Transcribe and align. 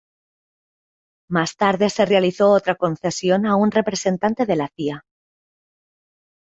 Más 1.29 1.55
tarde 1.57 1.91
se 1.91 2.07
realizó 2.07 2.49
otra 2.49 2.73
concesión 2.73 3.45
a 3.45 3.55
un 3.55 3.69
representante 3.69 4.47
de 4.47 4.55
la 4.55 4.67
Cia. 4.75 5.05